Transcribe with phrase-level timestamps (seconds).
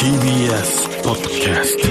[0.00, 1.82] TBS ポッドキャスト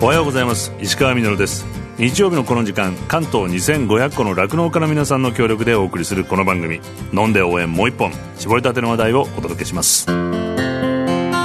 [0.00, 0.72] おはようございます。
[0.80, 1.66] 石川みのるです。
[1.98, 6.80] 日曜日のこの時間関東2500個の酪農家の皆さんの協力でお送りするこの番組
[7.12, 10.06] 「飲んで応援もう一本」絞りたての話題をお届けします。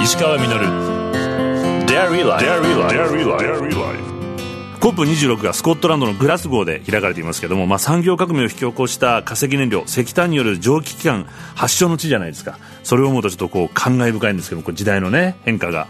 [0.02, 0.64] 石川みのる。
[1.86, 4.17] Dairy Life
[4.80, 11.24] COP26 がスコットランドのグラスゴーで開かれていますけども、まあ、産業革命を引き起こした化石燃料石炭による蒸気機関
[11.56, 12.58] 発祥の地じゃないですか。
[12.84, 15.88] それを思うとちょっとこう感慨深いんですけど時代のね変化が。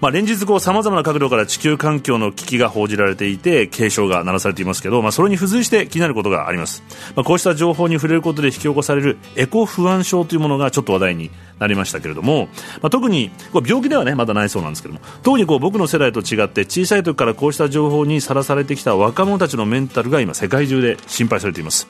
[0.00, 6.82] まあ、連日さまざまな角度から地球環境の危機が報じられていて警鐘が鳴らされていますけど、まあ、それに付随して気になることがあります、
[7.14, 12.46] まあ、こうした情報に触れることで引き起こされるエコ不安症というものがちょっと話題になりましたけれども、
[12.80, 21.86] まあ、特にこれ病気ではねまだないそうなんですけども特にこう僕の世代と違って小さい時からこうした情報にさらされてきた若者たちのメンタルが今世界中で心配されています。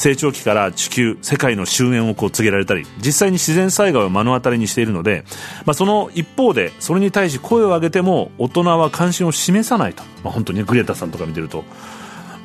[0.00, 5.24] 成長期から地球世界の終焉をこう告げられたり実際に自然災害を目の当たりにしているので、
[5.66, 11.64] まあ、その一方でそれに対し声を上げても大人は関心を示さないと、まあ、本当にグレタさんとか見てると。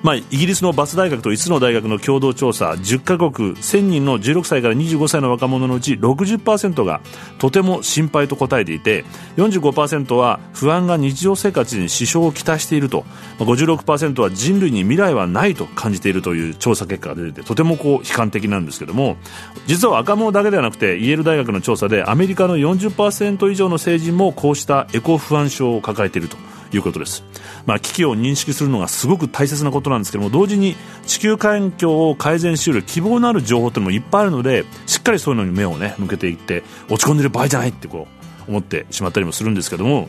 [0.05, 7.01] まあ、イギリスのバス大学と5つの大学の共同調査10カ国1000人の16歳から25歳の若者のうち60%が
[7.39, 9.03] とても心配と答えていて
[9.37, 13.03] 45%は不安が日常生活に支障をきたしていると
[13.39, 19.17] 56%は人類に未来はないと感じているという調査結果が出ていてとてもこう悲観的なんですけども
[19.65, 26.37] 実は若者だけではなくてイェール大学の調査でアメリカの40%以上の成人もこうしたエコ不安症を抱えていると。
[26.71, 27.23] いうことです、
[27.65, 38.07] まあ、危機を認識するのがすごく大切なことなんですけども同時に地球環境を改善しうる希望のある情報というのもいっぱいあるのでしっかりそういうのに目を、ね、向けていって落ち込んでる場合じゃないってこ
[38.47, 40.07] う思ってしまったりもするんですけども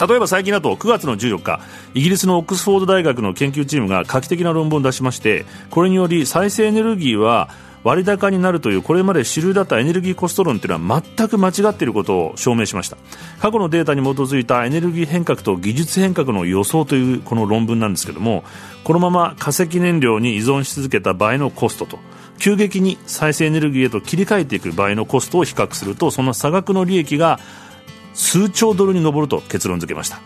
[0.00, 1.60] 例えば最近だと9月の14日
[1.94, 7.48] イギリスのオックスフォード大学の研究チームが画期的な論文を出しましてこれにより再生エネルギーは
[7.84, 12.96] 割高になるというこれまで主流だったエネルギーコスト論というのは全く間違っていることを証明しました。
[13.40, 18.42] 過去のデータに基づいたエネルギー変革と技術変革の予想というこの論文なんですけども
[18.84, 21.98] このまま化石燃料に依存し続けた場合のコストと
[22.38, 27.38] 急激に再生エネルギーへと切り替えていく場合のコストを比較するとその差額の利益が
[28.14, 30.20] 数兆ドルに上ると結論付けました。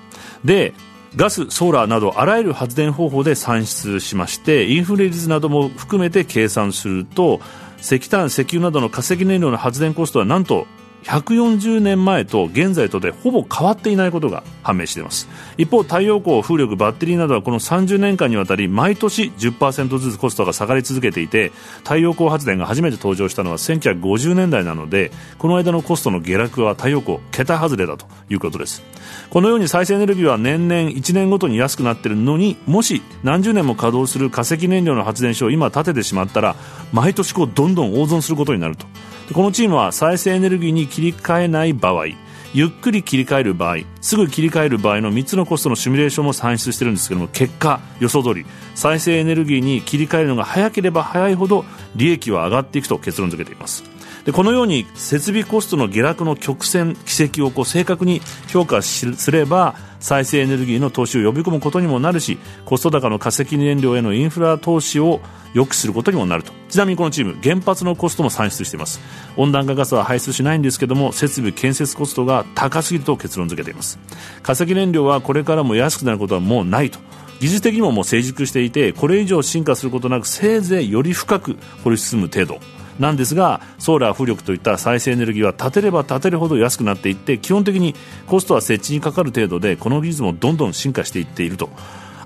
[0.45, 0.75] で
[1.17, 7.41] ガス、ソーラーなどあらゆる発電方法で算出しましてインフレ率なども含めて計算すると
[7.81, 10.67] 石炭、石油などの化石燃料の発電コストはなんと
[11.05, 15.29] 140年前と現在とでほぼ変わっていないことが判明しています。
[15.57, 28.83] 一方太陽光風力バッテリーなどはこの30年間にわたり毎年10%ずつコストが下がり続けていて太陽光発電が初めて登場したのは1950年代なのでこの間のコストの下落は太陽光桁外れだということです。
[29.31, 36.57] このように再生エネルギーは年々1年ごとに安くなっているのにもし何十年も稼働する化石燃料の発電所を今建ててしまったら
[36.93, 38.87] 毎年こうどんどん大損することになると。
[39.35, 42.07] このチームは再生エネルギーに切り替えない場合
[42.55, 53.98] ゆっくり切り替える場合すぐ切り替える場合の3つのコストのシミュレーションも算出しているんですけども結果予想通り再生エネルギーに切り替えるのが早ければ早いほど利益は上がっていくと結論付けています。
[54.29, 65.23] でこのように設備コストの下落の曲線軌跡をこう正確に評価すれば再生エネルギーの投資を呼び込むことにもなるしコスト高の化石燃料へのインフラ投資を
[65.55, 66.53] 良くすることにもなると。
[66.69, 69.01] ちなみにこのチーム原発のコストも算出しています。
[69.39, 73.99] 温暖化ガスは排出しないんですけども設備建設コストが高すぎると結論付けています。
[74.43, 76.99] 化石燃料はこれからも安くなることはもうないと。
[77.41, 82.61] 技術的にももう成熟していてこれ以上進化することなくせいぜいより深く掘り進む程度。
[82.99, 87.95] なんですがソーラー風力といった再生エネルギーは建てれば建てるほど安くなっていって基本的に
[88.27, 91.71] コストは設置にかかる程度でこの技術もどんどん進化していっていると。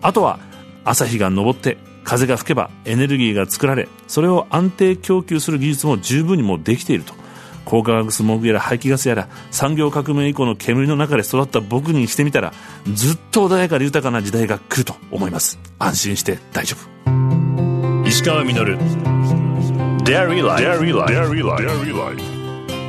[0.00, 0.40] あとは
[0.84, 7.21] 朝日が昇って風が吹けばエネルギーが作られそれを安定供給する技術も十分にもできていると。
[7.64, 12.52] 高化学スモーグやら排気ガスやら産業革命以降の煙の中で育った僕にしてみたら
[12.92, 15.58] ずっと穏やかで豊かな時代が来ると思います。
[15.78, 18.08] 安心して大丈夫。
[18.08, 18.78] 石川稔.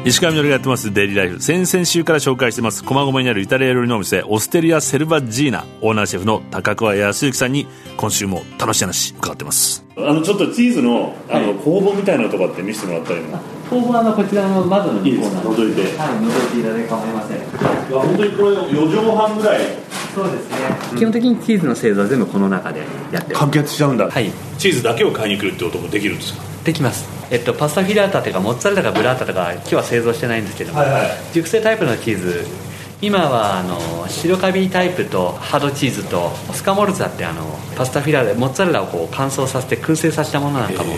[0.05, 5.65] 石川みのりがやってますデイリーライフ先々週から紹介してます駒込にあるイタリア料理のお店オステリア・セルバジーナ。
[5.79, 9.85] オーナーシェフの高桑康之さんに今週も楽しい話伺ってます。
[9.95, 13.39] あのちょっとチーズのあの工房みたいなとこって見せてもらったりも
[13.73, 15.81] 工房はこちらの窓のいいですか覗いて。
[15.97, 17.39] はい覗いていただいて構いません。
[17.89, 19.59] 本当にこれ4畳半ぐらい。
[20.13, 20.57] そうですね、
[20.91, 22.81] うん、基本的にチーズの製造は全部この中で
[23.11, 24.07] やって完結しちゃうんだ。
[24.07, 24.31] はい。
[24.59, 26.43] チーズだけを買いに来るってこともできるんですか？
[26.63, 27.09] できます。
[27.31, 31.01] えっと、パスタフィラータというかモッツァレラかブラータとか今日は製造してないんですけども、はいはい、
[31.33, 32.45] 熟成タイプのチーズ
[33.03, 37.44] 今はあの白カビタイプとハードチーズとスカモルザってあの
[37.75, 40.94] パスタフィラでモッツァレラをこう乾燥させて燻製させたものなんかも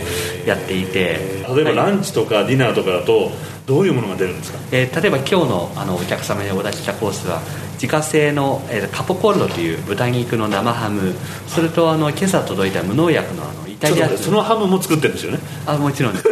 [0.45, 1.43] やっていて。
[1.55, 3.31] 例えばランチとかディナーとかだと
[3.65, 7.41] どういうものが出るんですか、えー例えば今日のあのお客様にお出ししたコースは
[7.73, 11.15] 自家製の、えーカポコッロという豚肉の生ハム。
[11.47, 15.39] それとあの今朝届いた無農薬のあのイタリアそのハムも作ってるんですよね？
[15.65, 16.27] あもちろんです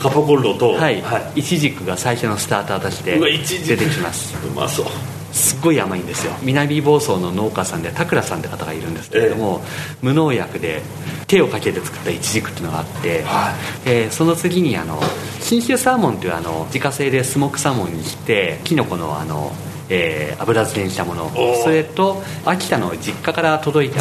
[0.00, 1.02] カポコッロとはい、
[1.40, 4.34] イチジクが最初のスターターとして出てきます。
[4.46, 4.86] うまそう。
[5.32, 6.32] すっごい甘いんですよ。
[6.42, 9.62] 南房総の農家さんで田倉さんって方がいるんですけれども、
[10.02, 10.82] 無農薬で
[11.26, 15.00] 手をかけて作ったイチジクっていうのがあって、はえーその次にあの
[15.40, 19.52] 信州サーモンというあの自家製でスモークサーモンにしてキノコのあの
[19.88, 21.62] えー油漬けにしたものー。
[21.62, 24.00] それと秋田の実家から届いた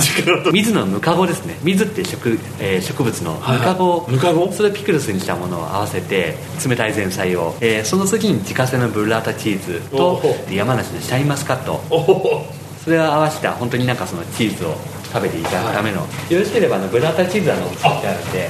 [0.51, 1.57] 水のムカゴですね。
[1.63, 4.51] 水って植,、えー植物のムカゴ、はいはいムカゴ？
[4.51, 6.35] それをピクルスにしたものを合わせて
[6.67, 11.81] 冷たい前菜を、えーその次に自家製のブッラータチーズと山梨のシャインマスカット。
[12.83, 14.73] それを合わせた本当になんかそのチーズを
[15.11, 15.97] 食べていただくための、
[16.29, 18.49] よろしければあのブッラータチーズあの作ってあるんで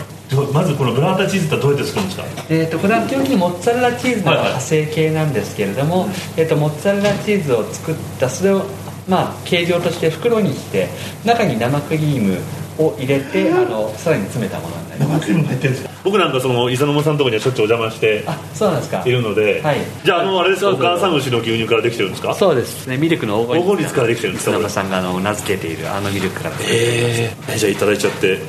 [0.53, 2.25] まずこのブラータチーズってどうやって作るんですか？
[2.49, 8.65] えー、とこれは基本的にモッツァレラチーズの派生系なんですけれども、えー、とモッツァレラチーズを作ったそれを
[9.07, 10.89] まあ形状として袋にして
[11.23, 12.37] 中に生クリーム
[12.77, 15.21] を入れて、あのさらに詰めたものになります。
[15.21, 15.91] 生クリーム入ってるんですか？
[16.03, 19.03] 僕なんかその磯沼さんのところにはしょっちゅうお邪魔してあそうなんですか。
[19.05, 19.77] いるので、はい。
[20.03, 20.71] じゃああのあれですか？
[20.71, 22.35] お母さん牛の牛乳からできてるんですか？
[22.35, 22.87] そうです。
[22.87, 24.07] ねミルクの黄金律から。
[24.07, 24.51] できてるんですか？
[24.51, 26.55] 磯沼さんがあの名付けているあのミルクから。
[26.69, 28.39] えー、じゃあいただいちゃって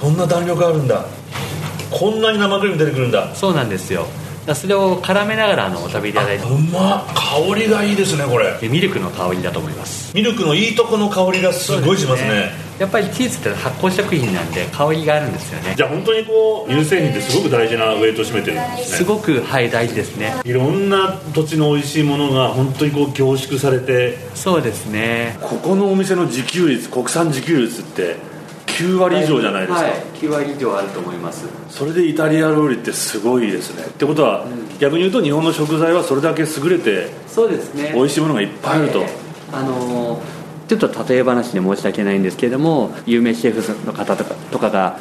[0.00, 1.04] こんな弾力あるんだ。
[1.90, 3.34] こんなに生クリーム出てくるんだ。
[3.34, 4.06] そうなんですよ。
[4.54, 6.44] それを絡めながらあのお食べいただいて。
[6.44, 7.14] うまっ。
[7.14, 8.58] 香りがいいですねこれ。
[8.58, 10.14] でミルクの香りだと思います。
[10.14, 12.50] ミルクのいいとこの香りがすごいしますね。
[12.78, 15.74] やっぱりチーズって発酵食品なんで香りがあるんですよね。
[15.76, 18.96] じゃあ本当にこう乳製品ってすごく大事なウェイトを占めてるんですね。
[18.96, 20.34] すごくはい大事ですね。
[20.44, 24.16] いろんな土地の美味しいものが本当にこう凝縮されて。
[24.34, 25.36] そうですね。
[25.42, 28.16] ここのお店の自給率国産自給率って
[28.80, 31.46] 9割以上じゃないですか、はい、9割以上あると思います。
[31.68, 33.84] それでイタリア料理ってすごいですね。
[33.84, 34.46] ってことは、
[34.78, 37.92] 逆に言うと日本の食材はそれだけ優れてそうですね。
[37.94, 39.04] 美味しいものがいっぱいあると、
[39.52, 40.40] あのー
[40.70, 45.00] ちょっと例え話で申し訳ないんですけれども有名シェフの方とかとかが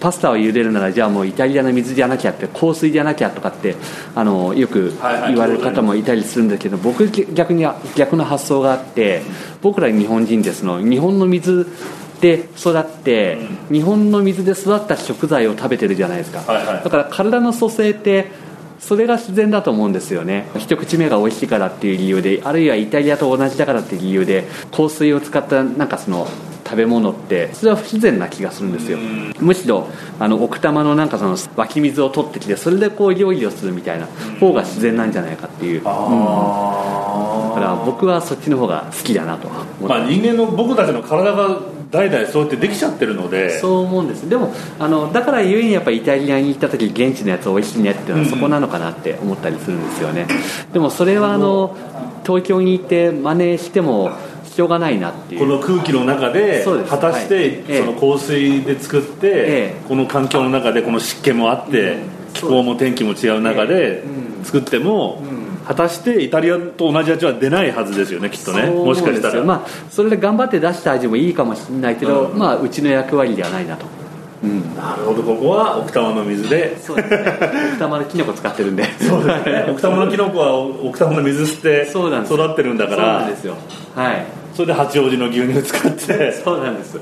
[0.00, 3.76] パスタを茹でるならじゃあもうイタリアの水じゃなきゃって香水じゃなきゃとかって
[4.14, 4.92] あのよく
[5.26, 7.66] 言われる方もいたりするんですけど僕逆に
[7.96, 9.22] 逆の発想があって
[9.62, 11.66] 僕ら日本人ですの日本の水
[12.20, 13.38] で育って
[13.70, 16.40] 日本の水で育った食材を食べてるじゃないですか。
[16.40, 16.84] はいはい。
[16.84, 18.26] だから体の組成って
[18.80, 20.48] それが自然だと思うんですよね。
[20.56, 26.26] 一口目が美味しいからっていう理由であるいはイタリアと同じだからっていう理由で香水を使ったなんかその
[26.64, 28.98] 食べ物ってそれは不自然な気がするんですよ。
[29.40, 29.88] むしろ
[30.20, 34.06] あの奥多摩のなんかその湧き水を取ってきてそれでこう料理をするみたいな
[34.38, 35.84] 方が自然なんじゃないかっていう、うん。
[35.84, 41.58] だから僕はそっちの方が好きだなと思ってまあ人間の僕たちの体が
[41.90, 43.58] 代々そうやってできちゃってるので。
[43.58, 44.28] そう思うんです。
[44.28, 50.26] でもあのだからゆえにやっぱりイタリアに行った時現地のやつ美味しいねっていうのはそこなのかなって思ったりするんですよね、
[50.72, 51.76] でもそれはあの
[52.24, 54.10] 東京に行って真似しても
[54.44, 55.40] しょうがないなっていう。
[55.40, 59.76] この空気の中で果たして、その香水で作って、ええ。
[59.86, 62.00] この環境の中でこの湿気もあって、うん。
[62.34, 64.02] 気候も天気も違う中で
[64.42, 65.22] 作っても、
[65.68, 68.70] 果たしてイタリアと同じ味は出ないはずですよねきっとね。
[68.70, 72.38] もしかしたら、まあそれで頑張って出した味もいいかもしれないけど、うん。
[72.38, 73.84] まあうちの役割ではないなと。
[74.42, 74.74] うん。
[74.74, 75.22] なるほど。
[75.22, 76.74] ここは奥多摩の水で。
[76.80, 77.18] そうですね。
[77.18, 78.84] 奥多摩のキノコ使ってるんで。
[78.98, 79.66] そうですね。
[79.68, 82.34] 奥多摩のキノコは奥多摩の水吸ってそうなんです。
[82.34, 83.54] 育ってるんだかそうならんですよ。
[83.94, 84.24] はい。
[84.54, 86.32] それで八王子の牛乳使って。
[86.32, 86.98] そうなんです。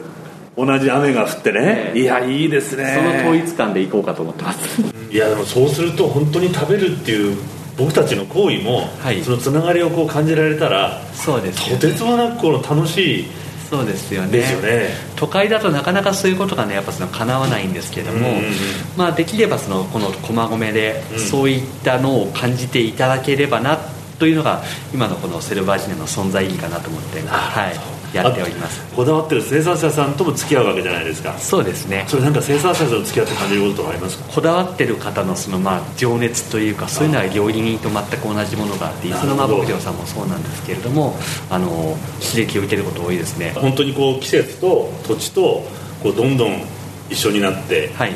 [0.56, 2.00] 同じ雨が降ってね、ええ。
[2.00, 2.96] いやいいですね。
[2.96, 4.82] その統一感でいこうかと思ってます。
[5.12, 7.36] いやでもそうすると本当に食べるっていう
[7.76, 9.22] 僕たちの行為も、はい。
[9.22, 13.26] そのつながりをこう感じられたらそうですとてつもなくこの楽しい
[13.68, 14.30] そうですよね。
[14.30, 14.88] ですよね。
[15.16, 18.52] 都会だとなかなかそういうことがねやっぱその叶わないんですけども、うんうんうん。
[18.96, 21.18] まあ、できればそのこの駒込でうん。
[21.18, 23.78] そういったのを感じていただければな
[24.18, 24.62] というのが
[24.94, 27.76] 今のこのセルバージネの存在意義かなと思って、はい、
[28.12, 28.80] やっております。
[28.94, 31.36] こだわってる生産者さんとも付き合うわけじゃないですか。
[31.38, 32.04] そうですね。
[32.08, 34.18] それなんか生産者さんと付き合って感じることとかあります？
[34.18, 41.16] かこだわってる方のそのまあ情熱というかそういうのは料理人と全く同じものがあって磯沼牧場さんもそうなんですけれども
[41.50, 43.52] あの刺激を受けること多いですね。
[43.56, 45.62] 本当にこう季節と土地と
[46.02, 46.62] こうどんどん
[47.10, 48.12] 一緒になってはい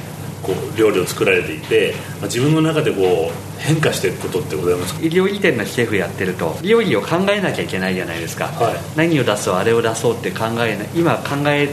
[0.55, 5.01] こう料理を作られていてまあ自分の中でこう変化していくことってございますか？
[5.09, 8.75] 料理店のシェフやってると料理を考えなきゃいけないじゃないですか、はい。
[8.97, 11.69] 何を出そうあれを出そうって考えない今考え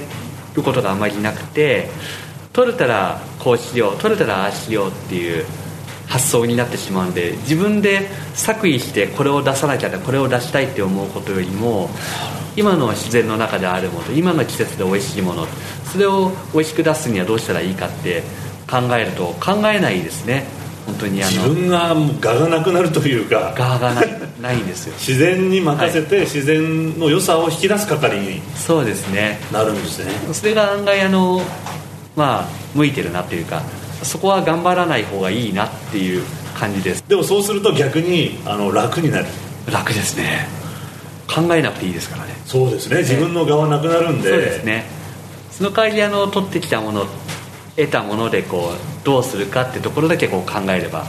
[0.55, 1.89] ることがあまりなくて
[2.53, 5.45] 取れたらこうしよう取れたらああしようっていう
[6.07, 11.89] 発想になってしまうんで自分で作為してこれを出さなきゃこれを出したいって思うことよりも
[12.55, 15.45] 今の自然の中であるもの今の季節で美味しいもの
[15.91, 18.23] それを美味しく出すにはどうしたらいいかって
[18.69, 20.45] 考えると考えないですね。
[20.85, 24.07] 本当にあの自分が我がなくなるというか我がない
[24.41, 24.93] ないんですよ。
[24.99, 29.39] 自然に任せて、自然の良さを引き出す係にそうですね。
[29.51, 30.11] なるんですね。
[30.31, 31.41] それが案外あの
[32.15, 33.63] まあ向いてるなというか
[34.03, 36.23] そこは頑張らない方がいいなっていう
[36.57, 37.03] 感じです。
[37.07, 39.25] でもそうすると逆にあの楽になる。
[39.71, 40.47] 楽ですね。
[41.27, 42.33] 考えなくていいですからね。
[42.45, 42.99] そうですね。
[42.99, 44.85] 自分の側なくなるんで、そうですね。
[45.51, 47.05] その代わりあの取ってきたもの
[47.77, 51.05] 得たものでこうどうするかってところだけこう考えれば。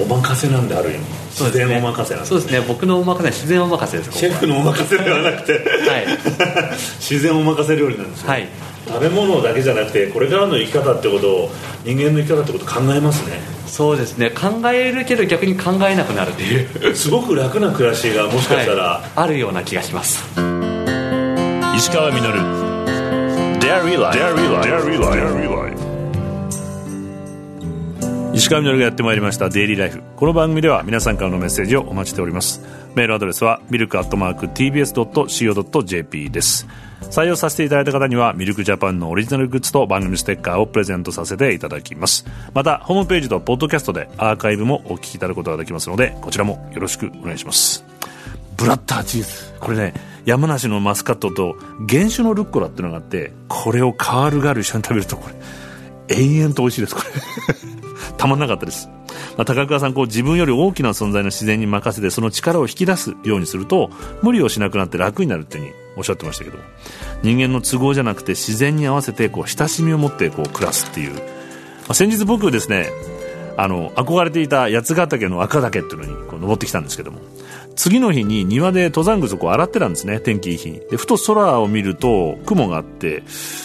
[0.00, 1.00] お任せなんである意味。
[1.30, 2.60] 自然お任せなんでそうですね。
[2.66, 6.06] 僕のお任せは自然お任せです シェフのお任せではなくて、はい、
[6.98, 8.48] 自然お任せ料理なんですよ、はい、
[8.86, 11.50] 食べ物だけじゃなくてこれからの生き方ってことを
[11.84, 13.40] 人間の生き方ってこと考えますね。
[13.66, 14.30] そうですね。
[14.30, 16.94] 考えるけど逆に考えなくなるっていう。
[16.96, 20.24] すごく楽な暮らしがもしかしたら、はい、あるような気がします。
[21.76, 22.67] 石川稔
[28.32, 32.62] 石川みのるがやってまいりました「デイリーライフ」この番組では皆さんからのメッセージをお待ちしております。
[32.94, 36.66] メールアドレスはミルクアットマーク TBS.CO.JP です。
[37.10, 42.24] 採用させていただいた方にはミルクジャパンのオリジナルグッズと番組ステッカーをプレゼントさせていただきます。
[42.54, 47.97] またホームページとポッドキャストでアーカイブもお聞きいただくことができますのでこちらもよろしくお願いします
[48.58, 49.58] ブラッターチーズ。
[49.60, 49.94] これね
[50.26, 51.56] 山梨のマスカットと
[51.88, 55.34] 原種のルッコラっていうのがあってこれをカールガール一緒に食べるとこれ
[56.14, 57.08] 延々と美味しいですこれ。
[58.18, 58.88] たまんなかったです、
[59.36, 63.90] まあ、高倉さんこう自分より大きな存在の自然に任せてその力を引き出すようにすると
[64.22, 66.58] 無理をしなくなって楽になるっていうふうにおっしゃってましたけど。
[67.22, 71.20] 人間の都合じゃなくて自然に合わせてこう親しみを持ってこう暮らすっていう、ま
[71.88, 72.90] あ、先日僕ですね
[73.56, 77.20] あの憧れていた八ヶ岳の赤岳っていうのにこう登ってきたんですけども。
[77.78, 80.80] 次の日に庭で登山靴を洗ってたんですね、天気いい日に。
[80.90, 83.22] で、ふと空を見ると雲があって、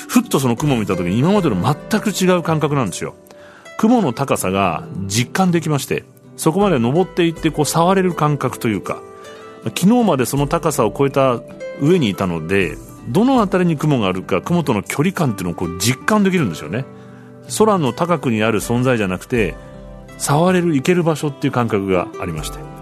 [0.07, 3.15] ふっとその雲を見た時に今までの全く違う感覚なんですよ。
[3.79, 6.03] 雲の高さが実感できまして、
[6.37, 9.01] そこまで登っていってこう触れる感覚というか、
[9.63, 11.41] 昨日までその高さを超えた
[11.81, 12.77] 上にいたので、
[13.09, 16.85] どの辺りに雲があるか、雲との距離感っていうのをこう実感できるんですよね。
[17.57, 19.55] 空の高くにある存在じゃなくて、
[20.19, 22.72] 触れる、行ける場所っていう感覚がありまして。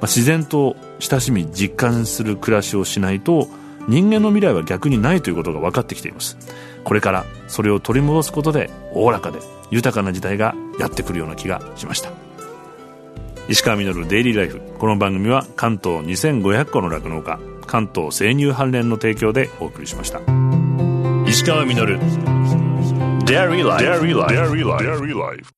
[0.00, 3.48] まあ、自然と親しみ実感する暮らしをしないと
[3.88, 6.36] 人間の未来は逆にないということが分かってきています
[6.84, 9.40] これからそれを取り戻すことでおおらかで
[9.70, 12.10] 豊かな時代がやってくるような気がしました
[13.48, 20.20] 石川稔デイリーライフこの番組は関東2500個の酪農家関東生乳関連の提供でお送りしました
[21.26, 21.98] 石川稔
[23.28, 23.84] Dairy Life.
[23.84, 24.32] Dairy Life.
[24.32, 25.57] Dairy Life.